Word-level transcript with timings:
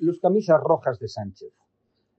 los 0.00 0.18
camisas 0.20 0.60
rojas 0.60 0.98
de 0.98 1.08
Sánchez. 1.08 1.52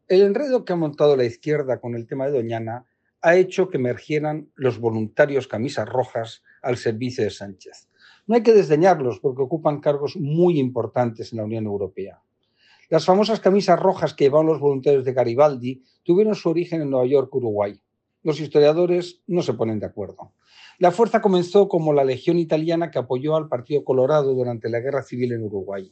El 0.07 0.21
enredo 0.21 0.65
que 0.65 0.73
ha 0.73 0.75
montado 0.75 1.15
la 1.15 1.25
izquierda 1.25 1.79
con 1.79 1.95
el 1.95 2.07
tema 2.07 2.25
de 2.25 2.31
Doñana 2.31 2.85
ha 3.21 3.35
hecho 3.35 3.69
que 3.69 3.77
emergieran 3.77 4.49
los 4.55 4.79
voluntarios 4.79 5.47
camisas 5.47 5.87
rojas 5.87 6.43
al 6.61 6.77
servicio 6.77 7.23
de 7.23 7.29
Sánchez. 7.29 7.87
No 8.27 8.35
hay 8.35 8.43
que 8.43 8.53
desdeñarlos 8.53 9.19
porque 9.19 9.41
ocupan 9.41 9.79
cargos 9.79 10.15
muy 10.15 10.59
importantes 10.59 11.31
en 11.31 11.37
la 11.37 11.45
Unión 11.45 11.65
Europea. 11.65 12.21
Las 12.89 13.05
famosas 13.05 13.39
camisas 13.39 13.79
rojas 13.79 14.13
que 14.13 14.25
llevaban 14.25 14.47
los 14.47 14.59
voluntarios 14.59 15.05
de 15.05 15.13
Garibaldi 15.13 15.83
tuvieron 16.03 16.35
su 16.35 16.49
origen 16.49 16.81
en 16.81 16.89
Nueva 16.89 17.05
York, 17.05 17.33
Uruguay. 17.33 17.81
Los 18.23 18.39
historiadores 18.39 19.21
no 19.27 19.41
se 19.41 19.53
ponen 19.53 19.79
de 19.79 19.85
acuerdo. 19.85 20.33
La 20.77 20.91
fuerza 20.91 21.21
comenzó 21.21 21.67
como 21.67 21.93
la 21.93 22.03
Legión 22.03 22.37
Italiana 22.37 22.91
que 22.91 22.99
apoyó 22.99 23.35
al 23.35 23.47
Partido 23.47 23.83
Colorado 23.83 24.33
durante 24.33 24.69
la 24.69 24.79
Guerra 24.79 25.03
Civil 25.03 25.31
en 25.31 25.43
Uruguay. 25.43 25.91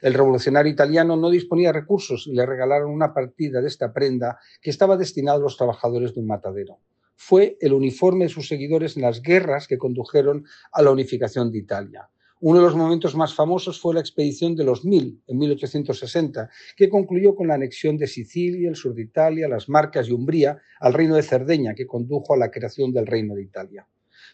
El 0.00 0.14
revolucionario 0.14 0.70
italiano 0.70 1.16
no 1.16 1.28
disponía 1.28 1.68
de 1.68 1.80
recursos 1.80 2.26
y 2.26 2.34
le 2.34 2.46
regalaron 2.46 2.90
una 2.90 3.12
partida 3.12 3.60
de 3.60 3.66
esta 3.66 3.92
prenda 3.92 4.38
que 4.62 4.70
estaba 4.70 4.96
destinada 4.96 5.38
a 5.38 5.42
los 5.42 5.56
trabajadores 5.56 6.14
de 6.14 6.20
un 6.20 6.28
matadero. 6.28 6.78
Fue 7.16 7.56
el 7.60 7.72
uniforme 7.72 8.26
de 8.26 8.30
sus 8.30 8.46
seguidores 8.46 8.96
en 8.96 9.02
las 9.02 9.22
guerras 9.22 9.66
que 9.66 9.76
condujeron 9.76 10.44
a 10.70 10.82
la 10.82 10.92
unificación 10.92 11.50
de 11.50 11.58
Italia. 11.58 12.08
Uno 12.40 12.60
de 12.60 12.66
los 12.66 12.76
momentos 12.76 13.16
más 13.16 13.34
famosos 13.34 13.80
fue 13.80 13.94
la 13.94 14.00
expedición 14.00 14.54
de 14.54 14.62
los 14.62 14.84
Mil 14.84 15.20
en 15.26 15.38
1860, 15.38 16.48
que 16.76 16.88
concluyó 16.88 17.34
con 17.34 17.48
la 17.48 17.54
anexión 17.54 17.96
de 17.96 18.06
Sicilia, 18.06 18.68
el 18.68 18.76
sur 18.76 18.94
de 18.94 19.02
Italia, 19.02 19.48
las 19.48 19.68
Marcas 19.68 20.08
y 20.08 20.12
Umbría 20.12 20.62
al 20.78 20.94
reino 20.94 21.16
de 21.16 21.22
Cerdeña, 21.24 21.74
que 21.74 21.88
condujo 21.88 22.34
a 22.34 22.36
la 22.36 22.52
creación 22.52 22.92
del 22.92 23.08
reino 23.08 23.34
de 23.34 23.42
Italia. 23.42 23.88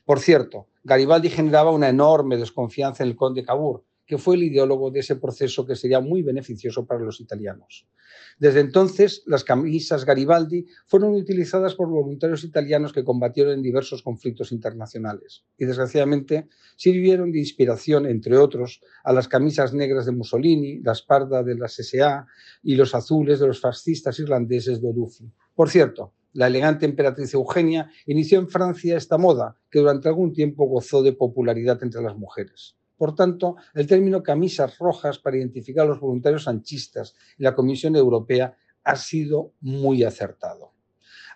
Por 0.05 0.21
cierto, 0.21 0.67
Garibaldi 0.83 1.31
generaba 1.31 1.71
una 1.71 1.89
enorme 1.89 2.37
desconfianza 2.37 3.03
en 3.03 3.09
el 3.09 3.17
conde 3.17 3.43
Cavour, 3.43 3.85
que 4.07 4.19
fue 4.19 4.37
el 4.37 4.45
ideólogo 4.45 4.91
de 4.91 5.01
ese 5.01 5.17
proceso 5.17 5.67
que 5.67 5.77
sería 5.77 6.01
muy 6.01 6.23
beneficioso 6.23 6.87
para 6.87 7.01
los 7.01 7.21
italianos. 7.21 7.87
Desde 8.39 8.61
entonces, 8.61 9.23
las 9.27 9.45
camisas 9.45 10.05
Garibaldi 10.05 10.67
fueron 10.87 11.15
utilizadas 11.15 11.75
por 11.75 11.89
voluntarios 11.89 12.45
italianos 12.45 12.93
que 12.93 13.05
combatieron 13.05 13.55
en 13.55 13.63
diversos 13.63 14.03
conflictos 14.03 14.53
internacionales 14.53 15.45
y, 15.57 15.65
desgraciadamente, 15.65 16.49
sirvieron 16.77 17.33
de 17.33 17.39
inspiración, 17.39 18.07
entre 18.07 18.37
otros, 18.37 18.81
a 19.05 19.13
las 19.13 19.29
camisas 19.29 19.73
negras 19.73 20.07
de 20.07 20.13
Mussolini, 20.13 20.81
la 20.81 20.93
esparda 20.93 21.43
de 21.43 21.57
las 21.57 21.75
SA 21.75 22.27
y 22.63 22.75
los 22.75 22.95
azules 22.95 23.41
de 23.41 23.47
los 23.47 23.61
fascistas 23.61 24.19
irlandeses 24.19 24.81
de 24.81 24.89
Odufi. 24.89 25.31
Por 25.55 25.71
cierto, 25.71 26.13
la 26.33 26.49
elegante 26.49 26.85
emperatriz 26.85 27.33
Eugenia 27.35 27.91
inició 28.07 28.41
en 28.41 28.49
Francia 28.49 28.97
esta 28.97 29.19
moda, 29.19 29.57
que 29.71 29.79
durante 29.79 30.09
algún 30.09 30.33
tiempo 30.33 30.67
gozó 30.67 31.03
de 31.03 31.13
popularidad 31.13 31.81
entre 31.83 32.03
las 32.03 32.17
mujeres. 32.17 32.77
Por 32.97 33.15
tanto, 33.15 33.57
el 33.75 33.87
término 33.87 34.23
camisas 34.23 34.79
rojas 34.79 35.19
para 35.19 35.37
identificar 35.37 35.85
a 35.85 35.89
los 35.89 36.01
voluntarios 36.01 36.45
sanchistas 36.45 37.15
y 37.39 37.43
la 37.43 37.55
Comisión 37.55 37.97
Europea 37.97 38.57
ha 38.85 38.97
sido 38.97 39.53
muy 39.61 40.05
acertado. 40.05 40.73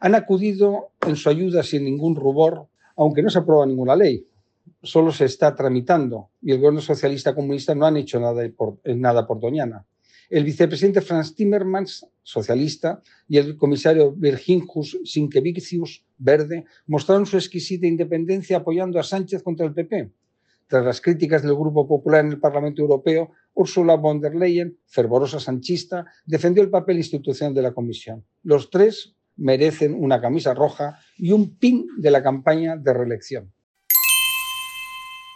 Han 0.01 0.15
acudido 0.15 0.93
en 1.07 1.17
su 1.17 1.29
ayuda 1.29 1.63
sin 1.63 1.85
ningún 1.85 2.15
rubor, 2.15 2.69
aunque 2.97 3.23
no 3.23 3.31
se 3.31 3.41
aprueba 3.41 3.67
ninguna 3.67 3.97
ley, 3.97 4.27
solo 4.83 5.11
se 5.11 5.25
está 5.25 5.55
tramitando 5.55 6.31
y 6.41 6.53
el 6.53 6.59
gobierno 6.59 6.81
socialista 6.81 7.35
comunista 7.35 7.75
no 7.75 7.87
han 7.87 7.97
hecho 7.97 8.21
nada 8.21 9.27
por, 9.27 9.41
Doñana. 9.41 9.85
El 10.31 10.45
vicepresidente 10.45 11.01
Franz 11.01 11.35
Timmermans, 11.35 12.07
socialista, 12.23 13.03
y 13.27 13.39
el 13.39 13.57
comisario 13.57 14.13
Virginjus 14.13 14.99
Sinkevicius, 15.05 16.05
verde, 16.19 16.67
mostraron 16.87 17.25
su 17.25 17.39
exquisita 17.39 17.87
independencia 17.87 18.59
apoyando 18.59 19.01
a 19.01 19.03
Sánchez 19.03 19.43
contra 19.43 19.67
el 19.67 19.73
PP 19.73 20.13
tras 20.69 20.85
las 20.85 21.01
críticas 21.01 21.43
del 21.43 21.55
Grupo 21.55 21.89
Popular 21.89 22.25
en 22.25 22.33
el 22.33 22.41
Parlamento 22.41 22.83
Europeo, 22.83 23.33
Ursula 23.55 23.97
von 23.97 24.21
der 24.21 24.35
Leyen, 24.35 24.79
fervorosa 24.87 25.41
sanchista, 25.41 26.07
defendió 26.25 26.63
el 26.63 26.71
papel 26.71 26.99
institucional 26.99 27.55
de 27.55 27.63
la 27.63 27.73
Comisión. 27.73 28.25
Los 28.43 28.71
tres 28.71 29.17
merecen 29.37 29.95
una 29.95 30.21
camisa 30.21 30.55
roja 30.55 30.99
y 31.17 31.33
un 31.33 31.57
pin 31.59 31.87
de 31.97 32.11
la 32.11 32.23
campaña 32.23 32.77
de 32.77 32.93
reelección. 32.93 33.53